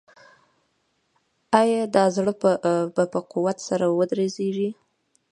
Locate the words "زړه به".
2.15-3.03